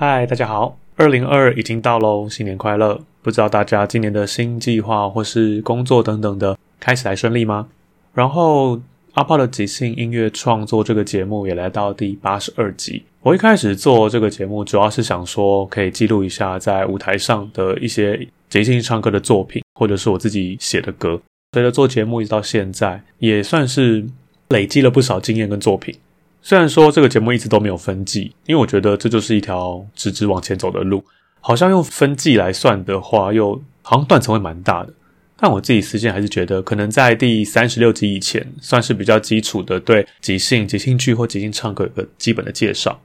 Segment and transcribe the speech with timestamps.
[0.00, 3.00] 嗨，大家好，二零二已经到喽，新年快乐！
[3.20, 7.68] 不知道大家今年的新计划或是工作等等的开始还顺利吗？
[8.14, 8.80] 然后
[9.14, 13.02] 阿炮的即兴音乐创作这个节目也来到第八十二集。
[13.22, 21.20] 我一开始做这个节目，主要是想说可以记录一下在舞台上的一些即兴唱歌的作品，或者是我自己写的歌。
[21.52, 24.04] 随着做节目一直到现在，也算是
[24.48, 25.94] 累积了不少经验跟作品。
[26.42, 31.02] 虽然说这个节目一直都没有分季，因为我觉得这就是一条直直往前走的路。
[31.40, 34.92] 好像用分季来算的话，又好像断层会蛮大的。
[35.38, 43.00] 但我自己私心还是觉得，可能在第三十六集以前，算是比较基础的对即兴、即兴剧或即兴唱歌有个基本的介绍。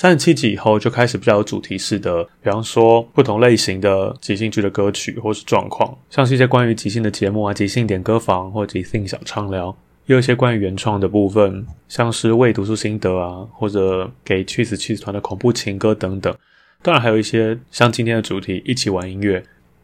[0.00, 9.76] 三十七集以后就开始比较有主题式的，比方说不同类型的即兴剧的歌曲或是状况，像是一些关于即兴的节目啊，即兴点歌房或即兴小畅聊。
[10.06, 16.32] 也有一些关于原创的部分，像是为读书心得啊，或者给去死去死团的恐怖情歌等等。
[16.80, 19.42] 当然还有一些像今天的主题，一起玩音乐。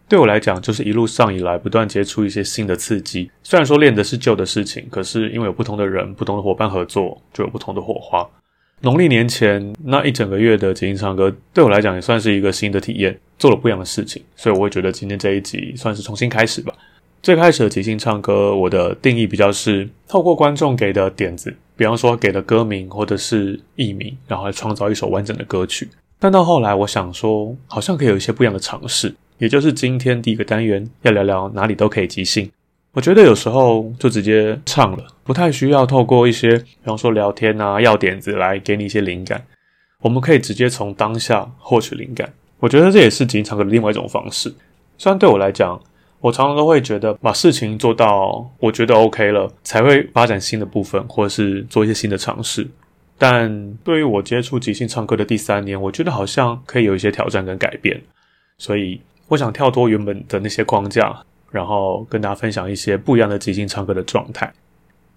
[0.09, 3.29] 对我来讲，就是一路上以来不断接触一些新的刺激。
[3.43, 8.25] 虽然说练的是旧的事情，可是因为有不同的人、不同的伙伴合作，就有不同的火花。
[8.84, 16.72] 农历年前那一整个月的即兴唱歌，对我来讲也算是一个新的体验，做了不一样的事情，所以我会觉得今天这一集算是重新开始吧。
[17.22, 25.89] 最开始的即兴唱歌，我的定义比较是透过观众给的点子，比方说给的歌名或者是艺名，然后来创造一首完整的歌曲。
[26.19, 32.51] 但到后来，我想说，好像可以有一些不一样的尝试，也就是今天第一个单元要聊聊哪里都可以即兴。
[32.94, 39.44] 我觉得有时候就直接唱了，不太需要透过一些，比方说聊天啊、要点子来给你一些灵感。
[40.00, 42.33] 我们可以直接从当下获取灵感。
[42.60, 44.54] 我觉得这也是即兴唱歌的另外一种方式。
[44.97, 45.78] 虽然对我来讲，
[46.21, 52.65] 我常常都会觉得把事情做到我觉得 OK 了，才会发展新的部分，或者是做一些新的尝试。
[53.19, 58.00] 但对于我接触即兴唱歌的第三年，我觉得好像可以有一些挑战跟改变。
[58.56, 64.53] 所以我想跳脱原本的那些框架，然后跟大家分享一些不一样的即兴唱歌的状态。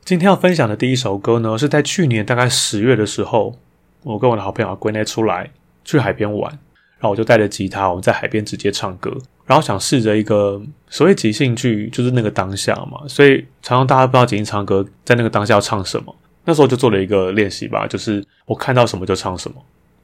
[0.05, 3.57] 今天要分享的第一首歌呢，是在去年大概十月的时候，
[4.03, 5.49] 我跟我的好朋友归内出来
[5.83, 9.11] 去海边玩，然后我就带着吉他，我们在海边直接唱歌。
[9.47, 16.15] 然后想试着一个所谓即兴剧，就是那个当下嘛，所以常常大家不知道即兴唱歌在那个当下要唱什么。
[16.45, 19.55] 那时候就做了一个练习吧，就是我看到什么就唱什么，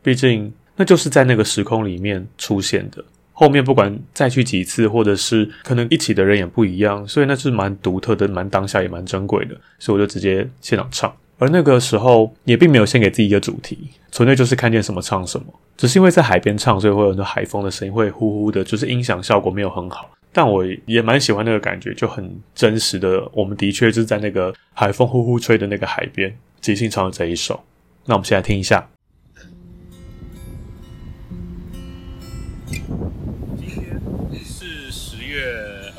[0.02, 3.06] 毕竟那就是在那个时空里面出现的。
[3.34, 9.56] 后面不管再去几次，或者是可能一起的人也不一样，所以那是蛮独特的、蛮当下也蛮珍贵的。
[9.80, 11.14] 所以我就直接现场唱。
[11.40, 13.78] 而那个时候也并没有先给自己一个主题，
[14.12, 15.46] 纯粹就是看见什么唱什么。
[15.76, 20.10] 只是因为在海边唱，所以会有很多海风的声音，会呼呼的，就是音响效果没有很好。
[20.32, 23.28] 但我也蛮喜欢那个感觉，就很真实的。
[23.34, 27.62] 我们的确就是在那个海风呼呼吹的那个海边即兴唱的这一首。
[28.06, 28.88] 那我们先来听一下。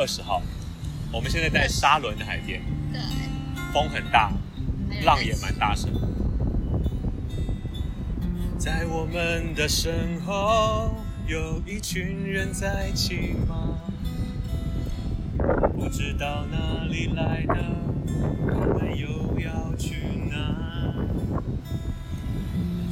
[0.05, 0.43] 二十号，
[1.11, 2.61] 我们现在在沙仑的海边。
[2.93, 3.01] 对。
[3.73, 4.31] 风很大，
[5.03, 5.91] 浪也蛮大声。
[8.59, 10.95] 在我们的身后，
[11.27, 13.79] 有一群人在骑马，
[15.73, 17.57] 不知道哪里来的，
[18.47, 19.95] 他们又要去
[20.31, 20.37] 哪？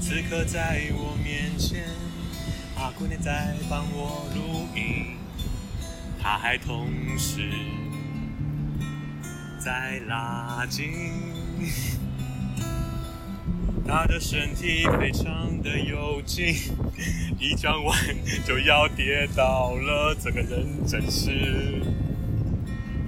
[0.01, 1.85] 此刻在我面前，
[2.75, 5.19] 阿姑娘在帮我录音，
[6.23, 6.89] 他还同
[7.19, 7.51] 时
[9.59, 10.93] 在拉筋。
[13.85, 16.55] 他的身体非常的有劲，
[17.39, 17.99] 一转弯
[18.47, 21.83] 就要跌倒了，这个人真是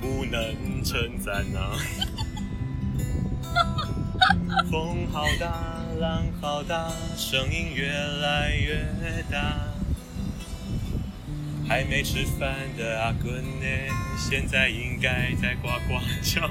[0.01, 1.79] 不能称赞啊！
[4.69, 8.85] 风好大，浪好大，声音越来越
[9.31, 9.74] 大。
[11.67, 13.67] 还没吃饭的阿滚呢，
[14.17, 16.49] 现在应该在呱呱叫。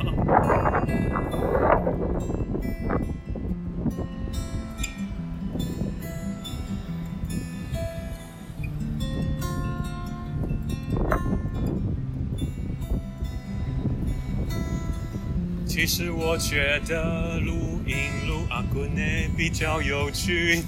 [15.66, 17.96] 其实我觉得录音
[18.28, 19.02] 录阿滚呢
[19.36, 20.64] 比较有趣，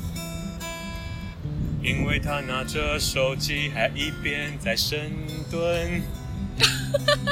[1.86, 5.12] 因为他拿着手机还一边在深
[5.52, 6.02] 蹲，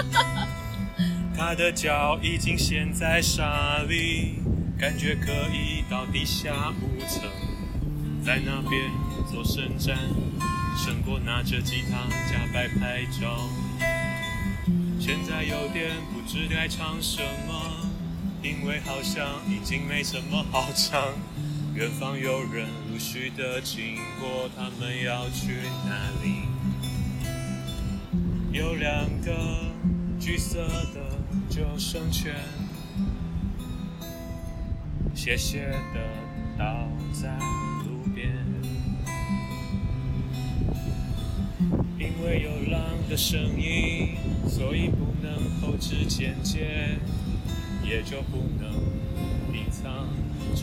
[1.36, 4.36] 他的脚已经陷在沙里，
[4.78, 7.24] 感觉可以到地下五层，
[8.24, 8.92] 在那边
[9.32, 9.98] 做伸展，
[10.78, 13.50] 胜过拿着吉他假摆拍照。
[15.00, 17.90] 现在有点不知该唱什么，
[18.44, 21.10] 因为好像已经没什么好唱。
[21.76, 25.54] 远方有人陆续的经过，他们要去
[25.88, 26.44] 哪里？
[28.52, 29.72] 有两个
[30.20, 31.18] 橘色的
[31.50, 32.36] 救生圈，
[35.16, 36.00] 斜斜的
[36.60, 37.36] 倒在
[37.86, 38.32] 路边。
[41.98, 44.16] 因为有浪的声音，
[44.48, 47.00] 所以不能后置剪接，
[47.84, 48.73] 也就不能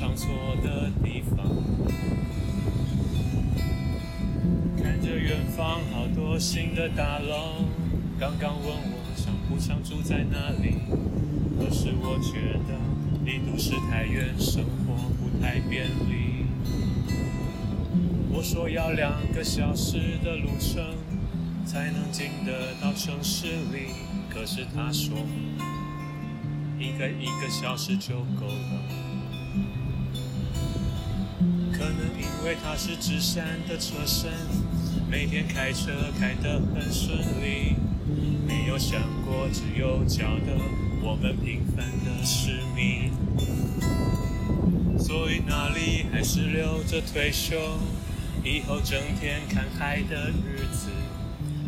[0.00, 0.30] 唱错
[0.62, 1.46] 的地方。
[4.82, 7.66] 看着远方好多新的大楼，
[8.18, 10.76] 刚刚问我想不想住在那里，
[11.58, 12.80] 可是我觉得
[13.26, 16.46] 离都市太远，生活不太便利。
[18.32, 20.82] 我说要两个小时的路程。
[21.62, 23.92] 才能进得到城市里，
[24.28, 25.14] 可是他说
[26.80, 28.82] 一个一个小时就够了。
[31.80, 34.30] 可能因为他是纸山的车身，
[35.10, 37.74] 每天开车开得很顺利，
[38.46, 40.60] 没有想过只有脚的
[41.02, 43.10] 我们平凡的使命。
[44.98, 47.56] 所以那里还是留着退休，
[48.44, 50.90] 以后整天看海的日子。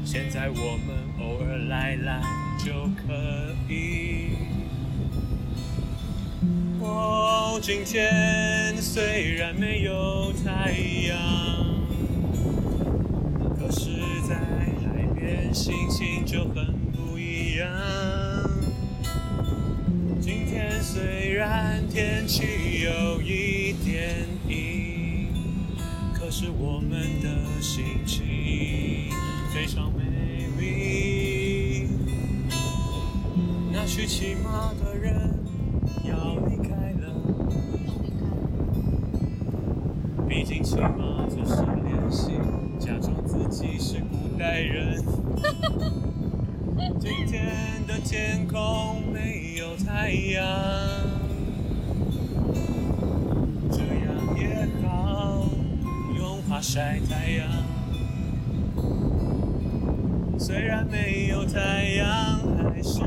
[0.04, 2.20] 现在我们偶尔来来
[2.62, 2.70] 就
[3.06, 4.51] 可以。
[6.84, 10.72] 哦，今天虽然没有太
[11.06, 11.16] 阳，
[13.56, 13.90] 可是
[14.28, 17.68] 在海边心情就很不一样。
[20.20, 25.28] 今天虽然天气有一点阴，
[26.12, 27.28] 可是我们的
[27.60, 29.08] 心情
[29.54, 31.86] 非常美丽。
[33.72, 35.41] 那去骑马的人
[40.72, 42.32] 毕竟骑马就是练习，
[42.78, 45.04] 假装自己是古代人。
[46.98, 47.44] 今天
[47.86, 50.42] 的天空没有太阳，
[53.70, 55.44] 这样也好，
[56.08, 57.46] 不用怕晒太阳。
[60.38, 62.06] 虽然没有太阳，
[62.72, 63.00] 还是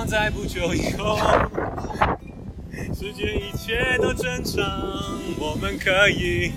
[0.00, 1.18] 望在不久以后，
[2.94, 4.64] 世界一切都正常，
[5.38, 6.52] 我们可以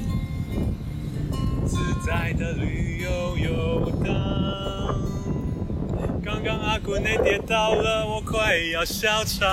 [1.68, 1.76] 自
[2.08, 4.96] 在的旅游游荡。
[6.24, 9.44] 刚刚阿古内跌倒了，我快要笑场。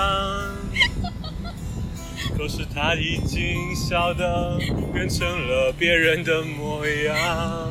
[2.39, 4.57] 可是他已经笑得
[4.95, 7.69] 变成了别人的模样。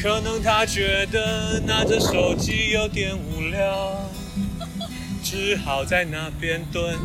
[0.00, 4.08] 可能他觉得拿着手机有点无聊，
[5.30, 6.98] 只好在那边蹲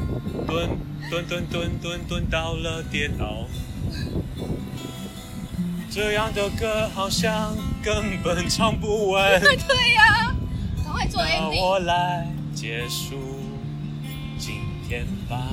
[0.47, 0.67] 蹲
[1.11, 3.45] 蹲蹲蹲蹲蹲到了跌倒。
[5.91, 9.39] 这样的歌好像根本唱不完。
[9.67, 10.35] 对呀、
[10.83, 11.61] 赶快做那 ending。
[11.61, 13.15] 我来结束
[14.39, 14.55] 今
[14.89, 15.45] 天吧。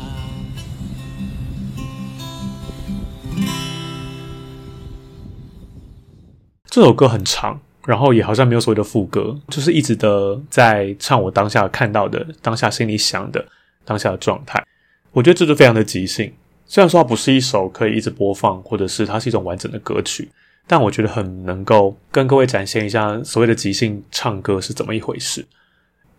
[6.70, 13.44] 这首歌很长，然后也好像没有所谓的副歌，就是一直的在唱我当下看到的、当下心里想的、
[13.84, 14.64] 当下的状态。
[15.10, 16.32] 我觉得这就非常的即兴。
[16.64, 20.30] 虽然说它不是一首可以一直播放，或者是它是一种完整的歌曲，
[20.66, 25.44] 但我觉得很能够跟各位展现一下所谓的即兴唱歌是怎么一回事。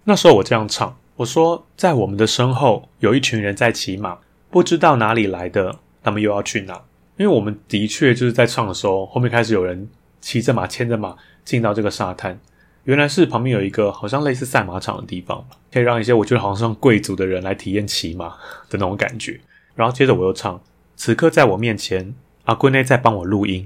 [0.03, 4.17] 那时候我这样唱，我说在我们的身后有一群人在骑马，
[4.51, 6.79] 不知道哪里来的，他们又要去哪？
[7.17, 9.87] 因为我们的确就是在唱的时候，后面开始有人
[10.19, 12.39] 骑着马、牵着马进到这个沙滩。
[12.83, 18.27] 原来是旁边有一个好像类似赛马场的地方，可以让一些我觉得好像贵族的人来体验骑马
[18.69, 19.39] 的那种感觉。
[19.73, 20.61] 然后接着我又唱，
[20.95, 23.61] 此刻在我面前，阿圭内在帮我录音，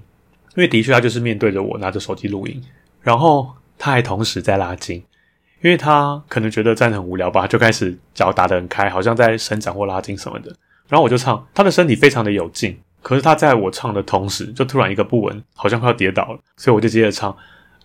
[0.56, 2.64] 因为的确他就是面对着我拿着手机录音，
[3.02, 4.98] 然后他还同时在拉筋，
[5.64, 10.56] 因为他可能觉得站得很无聊吧，就开始脚打得很开，好像在伸展或拉筋什么的。
[10.88, 17.36] 然后我就唱，他的身体非常的有劲，可是他在我唱的同时，就突然一个不稳，好像快要跌倒了，所以我就接着唱，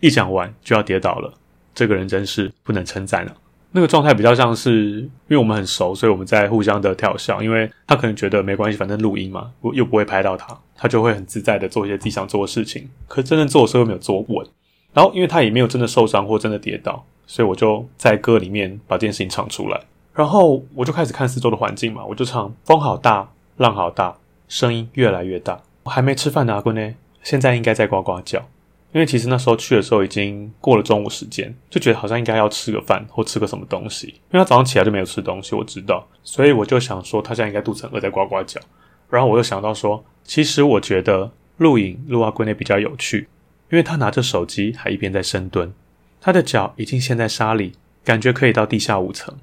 [0.03, 1.33] 一讲完就要跌倒了，
[1.73, 3.33] 这个人真是不能称赞了。
[3.71, 7.41] 那个状态比较像是，因为我们很熟，所以我们在互相的调笑。
[7.41, 12.91] 因为他可能觉得没关系，反正录音嘛，我又不会拍到他，他就会很自在的做一些自己想做的事情。
[13.07, 14.47] 可真正做的时候又没有做稳，
[14.93, 19.81] 然后因为他也没有真的受伤或真的跌倒，所以我就在歌里面把这件事情唱出来。
[20.13, 24.17] 然后我就开始看四周的环境嘛，我就唱风好大，浪好大，
[24.49, 25.59] 声音越来越大。
[25.85, 28.45] 我还没吃饭的阿坤呢，现在应该在呱呱叫。
[28.93, 34.09] 因为其实那时候去的时候已经过了中午时间，就觉得好像应该要吃个饭或吃个什么东西。
[34.09, 38.61] 因为他早上起来就没有吃东西，我知道，所以我就想说他现在应该肚子很饿，在呱呱叫。
[39.09, 43.29] 然后我又想到说，其实我觉得录影录阿龟内比较有趣，
[43.71, 45.73] 因为他拿着手机还一边在深蹲，
[46.21, 47.73] 他的脚已经陷在沙里，
[48.05, 49.35] 感觉可以到地下五层，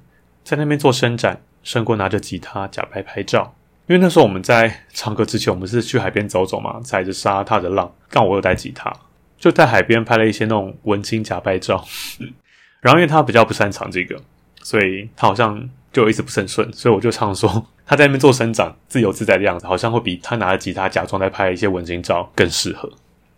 [0.44, 3.54] 在那边做伸展，胜过拿着吉他假拍拍照。
[3.88, 8.92] 因为那时候我们在唱歌之前，我们是去海边走走嘛，踩着沙，踏着浪，但我有带吉他。
[9.40, 11.82] 就在海边拍了一些那种文青假拍照，
[12.80, 14.20] 然后因为他比较不擅长这个，
[14.62, 22.86] 所以他好像就一直不是很顺，所以我就唱说他在那边做生长，自由自在的样子，好像会比他拿着吉他假装在拍一些文青照更适合。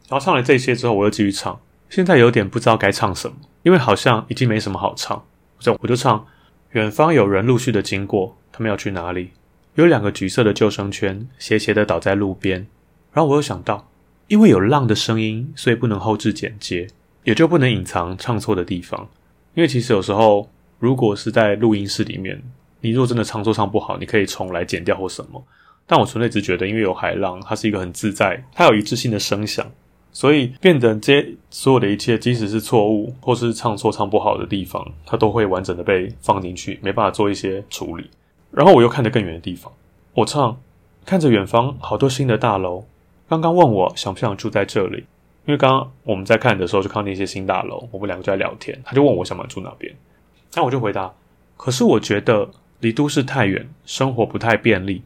[0.09, 5.25] 然后唱了这些之后，我又继续唱，现在有点不知道该唱什么，因为好像已经没什么好唱，
[5.61, 6.27] 所以我就唱：
[6.73, 9.31] 远方有人陆续的经过，他们要去哪里？
[9.77, 12.67] 有两个橘色的救生圈斜斜的倒在路边，
[13.13, 13.89] 然后我又想到。
[14.29, 16.87] 因为有浪的声音，所以不能后置剪接，
[17.25, 19.09] 也就不能隐藏唱错的地方。
[19.55, 20.49] 因为其实有时候，
[20.79, 22.43] 如果是在录音室里面，
[22.81, 25.45] 你若真的唱错唱不好，你可以重来剪掉或什么。
[25.87, 29.71] 但我纯粹只觉得，因为有海浪，它是一个很自在，它有一致性的声响，
[30.11, 38.09] 所以变得这些所有的一切，即使是错误或是唱错唱不好的地方，它都会完整的被放进去，没办法做一些处理。
[38.51, 39.71] 然后我又看得更远的地方，
[40.15, 40.59] 我唱，
[41.05, 42.85] 看着远方好多新的大楼。
[43.33, 44.99] 刚刚问我想不想住在这里，
[45.47, 49.91] 因为刚刚我们在看的时候就看到那些新大楼，我们两个就在聊天，他就问我想不想住哪边，
[50.53, 51.11] 那我就回答，
[51.57, 55.03] 可是我觉得离都市太远，生活不太便利。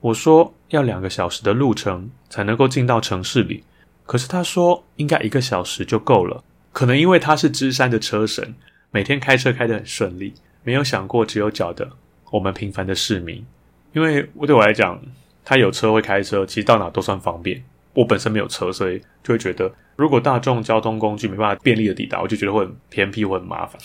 [0.00, 3.62] 我说要两个小时的路程才能够进到城市里，
[4.06, 6.42] 可是他说应该一个小时就够了，
[6.72, 8.54] 可能因为他是芝山的车神，
[8.90, 11.86] 每天开车开得很顺利，没有想过只有脚的
[12.30, 13.44] 我们平凡的市民，
[13.92, 14.98] 因为我对我来讲。
[15.48, 17.62] 他有车会开车，其实到哪都算方便。
[17.94, 23.80] 我本身没有车，所以就会觉得，如果大众交通工具没办法便利的抵达，我就觉得会很偏僻或很麻烦。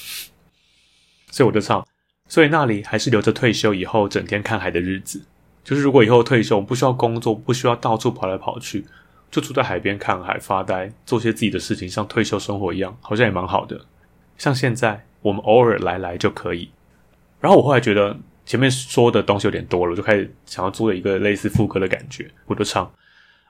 [1.29, 1.85] 所以我就唱，
[2.27, 5.21] 所以那里还是留着退休以后整天看海的日子。
[5.63, 8.83] 就是如果以后退休，不需要工作，不需要到处跑来跑去，
[9.29, 13.79] 就住在海边看海发呆，做些自己的事情，像退休生活一样，好像也蛮好的。
[14.35, 16.71] 像现在我们偶尔来来就可以。
[17.39, 18.17] 然后我后来觉得。
[18.51, 22.93] 前面说的东西有点多了，我就开始想要做一个类似副歌的感觉，我就唱：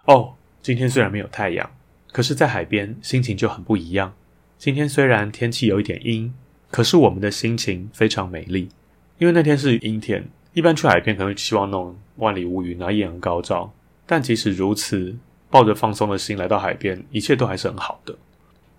[0.05, 0.31] 哦，
[0.61, 1.67] 今天虽然没有太阳，
[2.11, 4.13] 可是在海边心情就很不一样。
[4.59, 6.31] 今天虽然天气有一点阴，
[6.69, 8.69] 可是我们的心情非常美丽，
[9.17, 10.23] 因为那天是阴天。
[10.53, 13.73] 一般去海边可能会希望那种万里无云啊，艳阳高照。
[14.05, 15.17] 但即使如此，
[15.49, 18.15] 抱着放松的心来到海边，一切都还是很好的。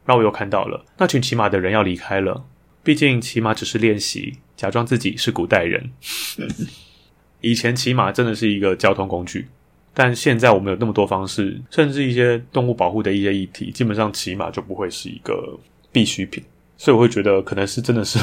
[0.07, 2.45] 然后我又看到了那群骑马的人要离开了。
[2.83, 5.91] 毕竟骑马只是练习，假装自己是古代人。
[7.41, 9.49] 以前骑马真的是一个交通工具，
[9.95, 15.59] 但现在我们有那么多方式，甚至一些动物保护的一些议题，基本上骑马就不会是一个
[15.91, 16.43] 必需品。
[16.77, 18.19] 所以我会觉得，可能是真的是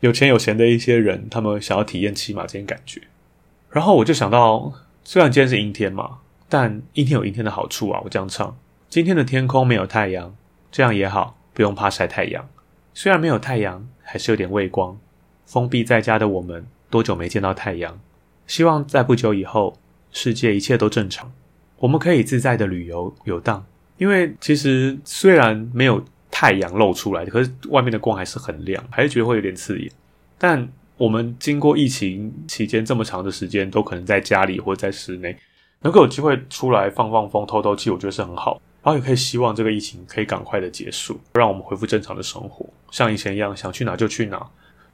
[0.00, 3.00] 有钱有闲的一些人，他们想要体验骑马这件感觉。
[3.70, 4.72] 然后我就想到，
[5.04, 8.00] 虽然今天是阴天嘛，但阴天有阴天的好处啊。
[8.04, 8.56] 我这样唱，
[8.88, 10.34] 今天的天空没有太阳，
[10.72, 12.48] 这样也好，不用怕晒太阳。
[12.94, 14.96] 虽然没有太阳，还是有点微光。
[15.44, 18.00] 封闭在家的我们，多久没见到太阳？
[18.46, 19.76] 希望在不久以后，
[20.12, 21.32] 世界一切都正常，
[21.78, 23.66] 我们可以自在的旅游游荡。
[23.98, 29.90] 因为其实虽然没有太阳露出来，可是外面的光还是很亮，还是觉得会有点刺眼。
[30.38, 35.36] 但我们经过疫情期间这么长的时间，都可能在家里或者在室内，
[35.80, 38.60] 能够有机会出来放放风、透透气，我觉得是很好。
[38.82, 44.40] 然后也可以希望这个疫情可以赶快的结束，让我们恢复正常的生活，像以前一样，想去哪就去哪，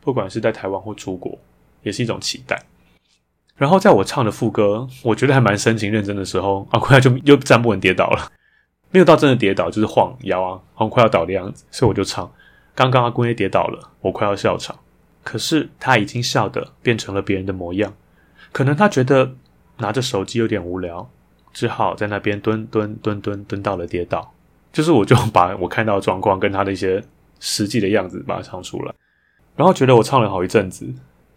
[0.00, 1.38] 不管是在台湾或出国，
[1.82, 2.58] 也是一种期待。
[3.58, 8.32] 然后在我唱的副歌，我觉得还蛮深情认真的时候，阿坤就又站不稳跌倒了，
[8.90, 12.32] 没有到真的跌倒，就是晃摇啊，好像快要倒的样子，所以我就唱。
[12.74, 14.74] 刚刚阿坤也跌倒了，我快要笑场，
[15.22, 17.92] 可是他已经笑的变成了别人的模样，
[18.50, 19.34] 可能他觉得
[19.76, 21.10] 拿着手机有点无聊。
[21.52, 24.32] 只好在那边蹲蹲蹲蹲蹲到了跌倒，
[24.72, 27.02] 就是我就把我看到的状况跟他的一些
[27.40, 28.94] 实际的样子把它唱出来，
[29.56, 30.86] 然后觉得我唱了好一阵子，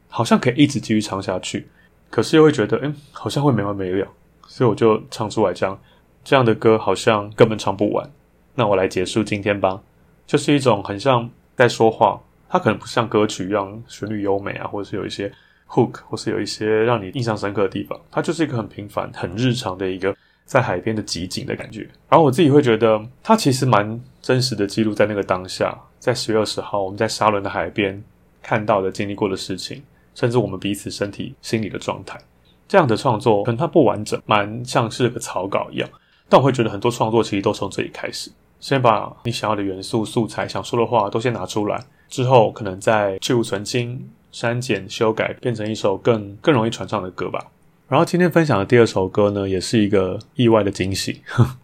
[0.08, 1.68] 好像可以一直继续唱下去，
[2.12, 4.08] 可是又会觉得，嗯，好像会没完没了，
[4.46, 5.80] 所以我就唱出来这样
[6.24, 8.08] 这样的歌好像根本唱不完，
[8.54, 9.82] 那我来结束今天吧，
[10.28, 15.32] 就是一种很像在说话，它可能不像歌曲一样旋律优美啊，或者是有一些。
[15.66, 21.82] hook 或是有一些让你印象深刻的地方，它就是一个很平凡、很日常的一个在海边的集景的感觉。
[22.08, 28.04] 然后我自己会觉得，它其实蛮真实的记录在那个当下，在十月二十号我们在沙伦的海边
[28.42, 29.82] 看到的、经历过的事情，
[30.14, 32.20] 甚至我们彼此身体、心理的状态。
[32.68, 35.90] 这样的创作可能它不完整，蛮像是个草稿一样。
[36.28, 38.30] 但我会觉得很多创作其实都从这里开始，
[38.60, 44.06] 先把你想要的元素、素材、想说的话都先拿出来，之后可能再去芜存菁。
[44.34, 47.40] 删减、修改，变成一首更更容易传唱的歌吧。
[47.88, 51.22] 然后今天分享的第二首歌呢，也是一个意外的惊喜，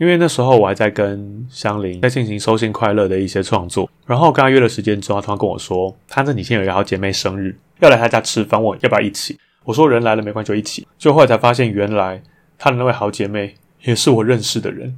[0.00, 3.86] 因为那时候我还在跟香菱在进行收信快乐的一些创作。
[4.06, 9.38] 然后跟他约了时间之后，他跟我说，他这几天有一个好姐妹生日，要来他家吃饭，问要不要一起。
[9.62, 10.88] 我说人来了没关系，就一起。
[10.96, 12.22] 就后来才发现，原来
[12.56, 14.96] 他的那位好姐妹也是我认识的人，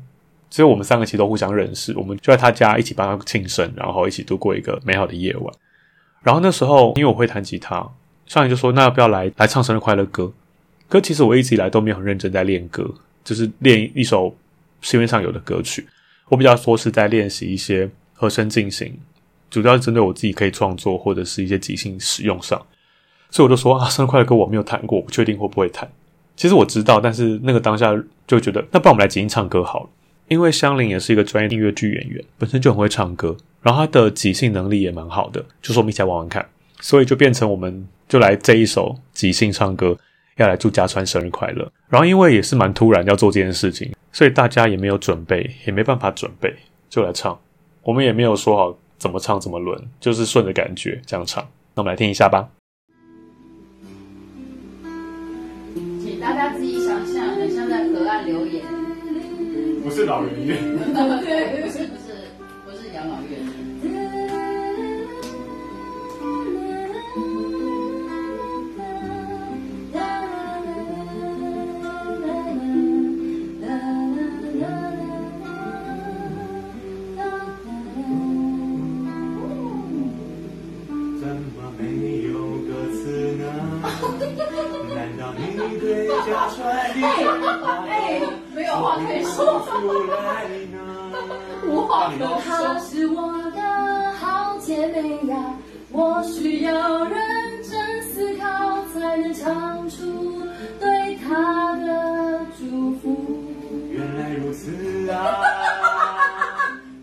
[0.48, 1.92] 所以我们三个其实都互相认识。
[1.98, 5.52] 我们就在他家一起帮他庆生，然后一起度过一个美好的夜晚。
[6.22, 7.84] 然后那时候，因为我会弹吉他，
[8.26, 10.32] 上来就说：“那要不要来来唱生日快乐歌？”
[10.88, 12.88] 可其实我一直以来都没有很认真在练歌，
[13.24, 14.32] 就是练一首
[14.82, 15.88] 市面上有的歌曲。
[16.28, 18.94] 我比较说是在练习一些和声进行，
[19.50, 22.60] 主要是针对我自己可以创作或者是一些即兴使用上。
[23.30, 25.90] 所以我就说：“啊，生日快乐歌我没有弹过，我不确定会不会弹。”
[26.36, 27.90] 其实我知道，但是那个当下
[28.26, 29.90] 就觉得，那不然我们来即兴唱歌好了。
[30.28, 33.36] 因为香菱也是一个专业音乐剧演员，本身就很会唱歌。
[33.60, 36.46] 然后他的即兴能力也蛮好的，就说我们一起来玩玩看，
[36.80, 39.96] 所以就变成我们就来这一首即兴唱歌，
[40.36, 41.70] 要来祝家川生日快乐。
[41.88, 46.54] 然后因为也是蛮突然要做这件事情，所以大家也没有准备，也没办法准备，
[46.88, 47.38] 就来唱。
[47.82, 51.42] 我们也没有说好怎么唱怎么轮，就是顺着感觉这样唱。
[51.74, 52.48] 那我们来听一下吧。
[55.74, 58.62] 请大家自己想象，很像在河岸留言。
[59.82, 60.56] 不是老人院。
[61.24, 61.68] 对，
[85.36, 86.56] 你对家传
[87.00, 87.02] 的
[87.64, 88.20] 话哎
[88.54, 89.70] 没有话可以说出
[90.04, 90.78] 来呢
[92.44, 93.60] 她是我的
[94.12, 95.34] 好姐妹呀，
[95.90, 97.14] 我需要认
[97.62, 98.44] 真思考
[98.92, 100.42] 才能唱出
[100.80, 103.52] 对她的祝福。
[103.90, 105.36] 原来如此啊！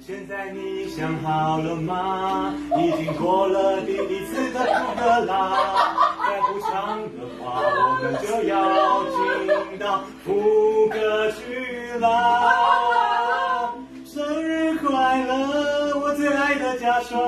[0.06, 2.54] 现在你想好了吗？
[2.78, 5.54] 已经过了第一次的副歌啦，
[7.60, 8.54] 我们就要
[9.10, 11.38] 听到副歌去
[12.00, 13.74] 啦。
[14.06, 17.19] 生日快乐，我最爱的家川。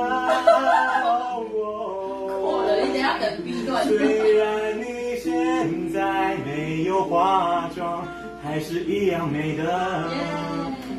[2.42, 3.86] 过了，你等下等 B 段。
[3.86, 8.08] 虽然你现在没有化妆，
[8.44, 10.10] 还是一样美的。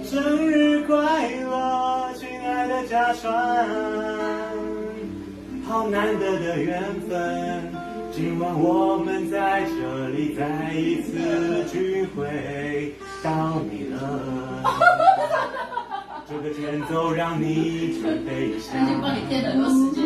[0.05, 3.67] 生日快乐，亲爱的家川，
[5.69, 7.73] 好难得的缘分，
[8.15, 14.63] 今晚我们在这里再一次聚会到你了。
[16.29, 18.79] 这个节奏让你准备一下。
[18.79, 20.03] 已经帮你垫了很多时间。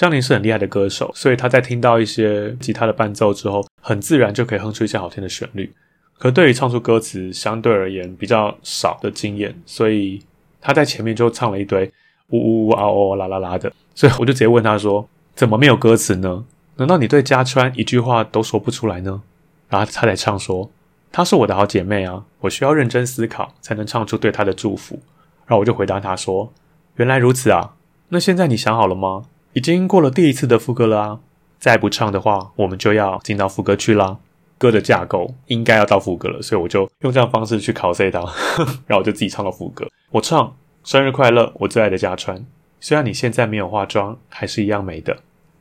[0.00, 5.70] 香菱是很厉害的歌手，所以他在听到一些吉他的伴奏之后，很自然就可以哼出一些好听的旋律。
[6.18, 10.24] 可对于唱出歌词，相对而言比较少的经验，所以
[10.58, 11.84] 他在前面就唱了一堆
[12.28, 16.46] 呜呜呜啊哦啦啦啦的，所以我就直接问他说：“怎么没有歌词呢？
[16.76, 19.20] 难道你对家川一句话都说不出来呢？”
[19.68, 20.70] 然后他才唱说
[21.12, 24.98] ：“她是我的好姐妹啊，我需要认真思考才能唱出对她的祝福。”
[25.44, 26.50] 然后我就回答他说
[26.96, 27.74] ：“原来如此啊，
[28.08, 29.26] 那现在你想好了吗？
[29.52, 31.20] 已经过了第一次的副歌了啊，
[31.58, 34.18] 再不唱的话，我们就要进到副歌去啦。
[34.58, 38.20] 歌的架构应该要到副歌了，所以我就用这样方式去考 C 它，
[38.86, 39.88] 然后我就自己唱了副歌。
[40.10, 42.44] 我唱生日快乐，我最爱的家川。
[42.78, 45.16] 虽然你现在没有化妆，还是一样美的。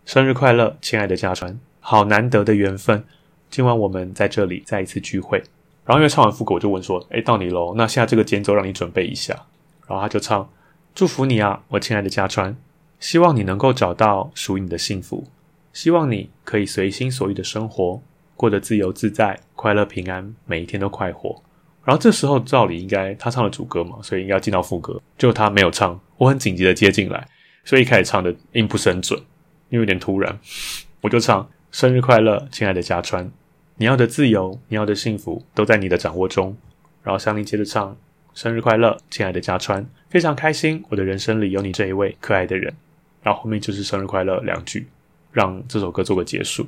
[0.05, 3.03] 生日快乐，亲爱的家川，好难得的缘分。
[3.49, 5.41] 今晚我们在这里再一次聚会。
[5.85, 7.73] 然后因为唱完副歌，我就问说：“哎，到你喽？
[7.75, 9.33] 那现在这个间奏让你准备一下。”
[9.87, 10.47] 然后他就唱
[10.93, 12.55] ：“祝福你啊，我亲爱的家川，
[12.99, 15.25] 希望你能够找到属于你的幸福，
[15.73, 18.01] 希望你可以随心所欲的生活，
[18.35, 21.41] 过得自由自在、快乐平安，每一天都快活。”
[21.85, 27.27] 然后这时候照理应该他唱了主歌嘛，所以应该要进到副歌，就他没有唱，我很紧急的接进来，
[27.63, 29.19] 所以一开始唱的音不是很准，
[29.69, 30.37] 因为有点突然，
[31.01, 33.31] 我就唱：“生日快乐，亲爱的家川。”
[33.77, 36.55] 你要的自由，你要的幸福，都在你的掌握中。
[37.01, 37.95] 然后香菱接着唱
[38.35, 42.73] ：“生日快乐，亲爱的家川，非常开心，我的人生里有你这一位可爱的人。”
[43.21, 44.87] 然后后面就是“生日快乐”两句，
[45.31, 46.65] 让这首歌做个结束。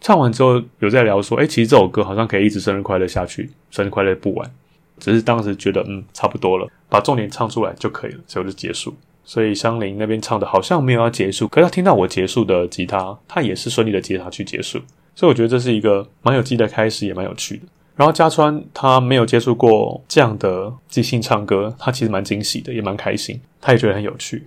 [0.00, 4.50] 唱完之后有在聊说：“哎，其实这首歌好像可以一直生日快乐下去，生日快乐不完。”
[4.98, 8.94] 只是当时觉得嗯差不多了，把重点唱出来就可以了，所以我就结束。
[9.24, 14.80] 所以香菱那边唱的好像没有要结束，可是他听到我结束的吉他，他也是顺利的接他去结束。
[15.14, 17.64] 所以我觉得这是一个蛮有机的开始，也蛮有趣的。
[17.94, 24.44] 然后嘉川他没有接触过这样的即兴唱歌，他其实蛮惊喜的，也蛮开心，他也觉得很有趣。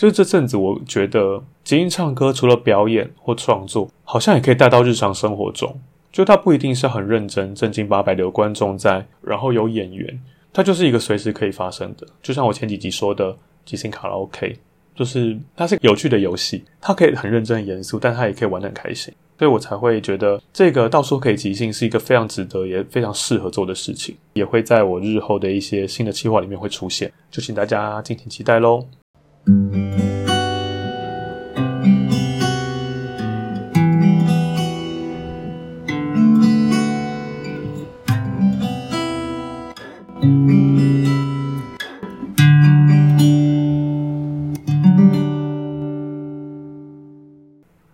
[0.00, 5.78] 就是这阵子，我觉得即兴唱歌除了表演或创作，好像也可以带到日常生活中。
[6.10, 10.18] 就它不一定是很认真、正经八百的有观众在，然后有演员，
[10.54, 12.06] 它就是一个随时可以发生的。
[12.22, 13.36] 就像我前几集说的
[13.66, 14.56] 即兴卡拉 OK，
[14.94, 19.12] 就是它是有趣的游戏，它可以很认真、很严肃，但它也可以玩得很开心。
[19.38, 28.86] 所以我才会觉得这个到处可以即兴是一个非常值得也非常适合做的事情，也会在我日后的一些新的计划里面会出现，就请大家敬请期待喽。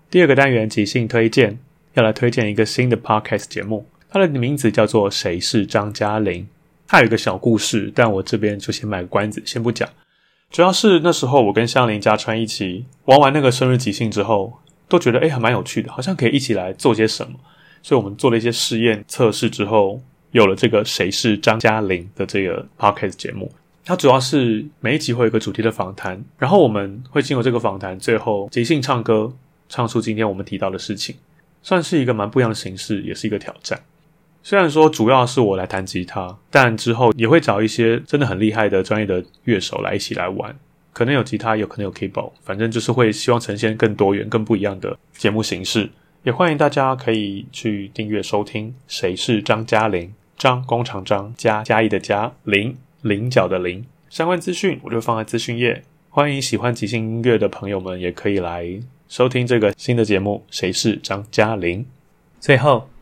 [0.09, 1.59] 第二个单元即兴推荐，
[1.93, 6.45] 要来推荐一个新的 podcast 节目，它的名字叫做《谁是张嘉玲》。
[6.89, 9.89] 它有一个小故事，但我这边就先卖个关子，先不讲。
[10.51, 14.55] 主要是那时候我跟香菱、家川一起玩完那个生日即兴之后，
[14.89, 17.39] 都觉得哎还蛮有趣的，好像可以一起来做些什么。
[17.83, 23.53] 所以我们做了一些试验测试之后，有了这个《谁是张嘉玲》的这个 podcast 节目。
[23.85, 29.33] 它主要是每一集会有一个主题的访谈，然后我们会经过这个访谈，最后即兴唱歌。
[29.69, 31.17] 唱出今天我们提到的事情，
[31.61, 33.77] 算是一个蛮不一样的形式，也是一个挑战。
[34.49, 40.57] 虽然说主要是我来弹吉他，但之后也会找一些真的很厉害的专业的乐手来一起来玩。
[40.93, 45.91] 可能有吉他，有可能有 keyboard，反正就是会希望呈现更多元、更不一样的节目形式。
[46.23, 48.73] 也欢迎大家可以去订阅收听。
[48.87, 50.15] 谁是张嘉玲？
[50.39, 53.85] 张工厂张加嘉义的嘉菱菱角的菱。
[54.09, 55.83] 相关资讯我就放在资讯页。
[56.09, 58.65] 欢迎喜欢即兴音乐的朋友们也可以来。
[59.09, 61.85] 收听这个新的节目，谁是张嘉玲？
[62.39, 62.89] 最后，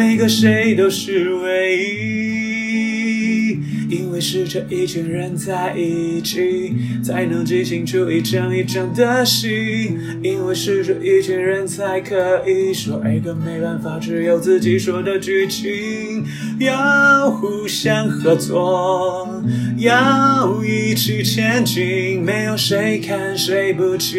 [0.00, 3.60] 每个谁都是唯一。
[3.90, 6.72] 因为是这一群人在一起，
[7.04, 9.92] 才能即兴出一场一场的戏。
[10.22, 16.24] 因为是这一群人才可以说一个没办法只有自己说的剧情。
[16.58, 19.28] 要互相合作，
[19.76, 24.16] 要一起前进，没有谁看谁不起，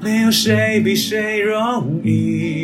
[0.00, 2.63] 没有谁比谁容易。